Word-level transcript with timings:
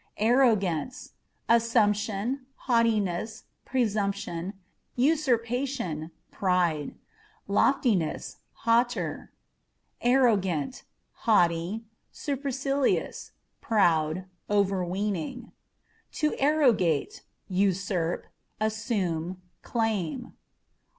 Arrogance 0.17 1.13
â€" 1.47 1.55
assumption, 1.57 2.47
haughtiness, 2.65 3.43
presumption, 3.65 4.53
usurpa 4.97 5.67
tion, 5.67 6.09
pride; 6.31 6.95
loftiness, 7.47 8.37
hauteur. 8.65 9.31
Arrogantâ€" 10.03 10.81
haughty, 11.11 11.85
supercilious, 12.11 13.29
proud, 13.61 14.25
overweening. 14.49 15.51
To 16.13 16.35
Arrogate 16.39 17.21
â€" 17.51 17.55
usurp, 17.55 18.25
assume, 18.59 19.39
claim. 19.61 20.33